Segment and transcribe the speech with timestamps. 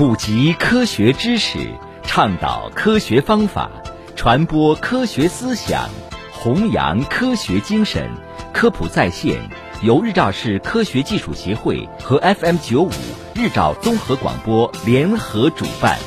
[0.00, 1.58] 普及科学知识，
[2.04, 3.70] 倡导科学方法，
[4.16, 5.90] 传播科学思想，
[6.32, 8.10] 弘扬科学精神。
[8.50, 9.38] 科普在线
[9.82, 12.90] 由日照市科学技术协会和 FM 九五
[13.34, 15.98] 日照综合广播联合主办。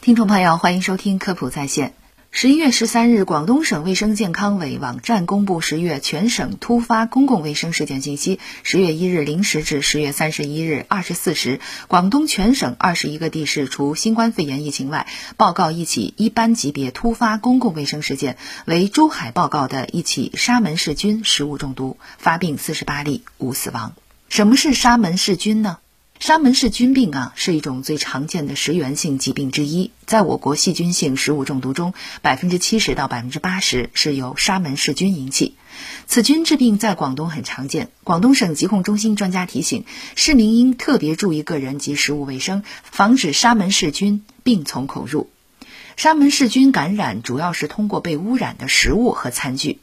[0.00, 1.92] 听众朋友，欢迎收听科普在线。
[2.40, 8.38] 十一月十三日，广东省卫生健康委网站公布十月全省突发公共卫生事件信息。
[8.62, 11.58] 十月一日零时至十月三十一日二十四时，
[11.88, 23.94] 广东全省二十一个地市除新冠肺炎疫情外，报告一起一般级别突发公共卫生事件，为珠海报告的一起沙门氏菌食物中毒，发病四十八例，无死亡。
[24.28, 25.78] 什么是沙门氏菌呢？
[26.20, 29.92] 沙门氏菌病啊，是一种最常见的食源性疾病之一。
[30.04, 35.54] 在我国细菌性食物中毒中，百分之七十到百分之八十是由沙门氏菌引起。
[36.08, 37.90] 此菌致病在广东很常见。
[38.02, 39.84] 广东省疾控中心专家提醒，
[40.16, 45.30] 市民应特别注意个人及食物卫生，防止沙门氏菌病从口入。
[45.96, 49.78] 沙门氏菌感染主要是通过被污染的食物和餐具。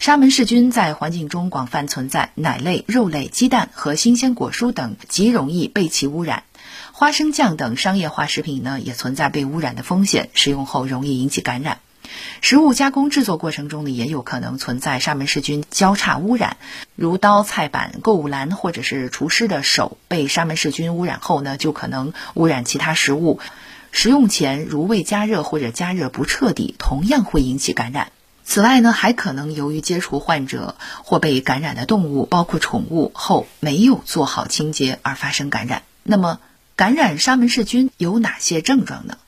[0.00, 6.44] 沙门氏菌在环境中广泛存在，奶类、肉类、鸡蛋和新鲜果蔬等极容易被其污染。
[6.92, 11.80] 花生酱等商业化食品呢，也存在被污染的风险，食用后容易引起感染。
[12.40, 16.56] 食物加工制作过程中呢，也有可能存在沙门氏菌交叉污染，
[16.96, 23.38] 如刀、菜板、购物篮或者是厨师的手被沙门氏菌污染后呢，就可能污染其他食物。
[23.92, 28.12] 食用前如未加热或者加热不彻底，同样会引起感染。
[28.50, 35.84] 此外呢，还可能由于接触患者或被感染的动物，包括宠物后没有做好清洁而发生感染。
[36.02, 36.40] 那么，
[36.74, 39.18] 感染沙门氏菌有哪些症状呢？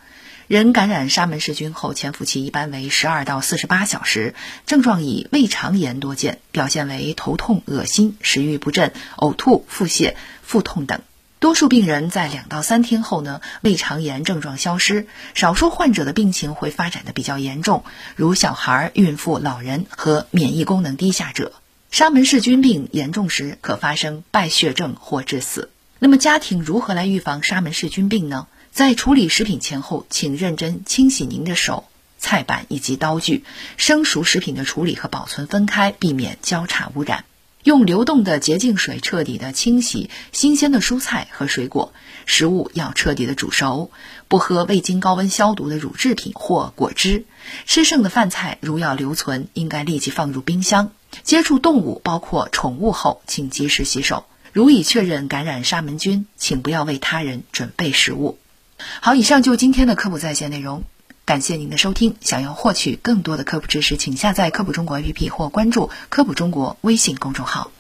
[0.48, 4.34] 人感染沙门氏菌后，潜伏期一般为十二到四十八小时，
[4.66, 11.00] 症状以胃肠炎多见，表现为头痛、恶心、食欲不振、呕吐、腹泻、腹痛等。
[11.42, 15.08] 多数病人在两到三天后呢，胃肠炎症状消失。
[15.34, 17.82] 少数患者的病情会发展的比较严重，
[18.14, 21.52] 如小孩、孕妇、老人和免疫功能低下者。
[21.90, 25.70] 沙门氏菌病严重时，可发生败血症或致死。
[25.98, 28.46] 那么，家庭如何来预防沙门氏菌病呢？
[28.70, 31.88] 在处理食品前后，请认真清洗您的手、
[32.20, 33.42] 菜板以及刀具。
[33.76, 37.24] 生熟食品的处理和保存分开，避免交叉污染。
[37.64, 41.92] 用流动的洁净水彻底的清洗新鲜的蔬菜和水果，
[42.26, 43.90] 食物要彻底的煮熟，
[44.26, 47.24] 不喝未经高温消毒的乳制品或果汁。
[47.64, 50.90] 吃剩的饭菜如要留存，应该立即放入冰箱。
[51.22, 54.24] 接触动物，包括宠物后，请及时洗手。
[54.52, 58.38] 如已确认感染沙门菌，请不要为他人准备食物。
[59.00, 60.82] 好，以上就今天的科普在线内容。
[61.24, 62.14] 感谢您的收听。
[62.20, 67.72] 想要获取更多的科普知识，请下载科普中国 APP 或关注科普中国微信公众号。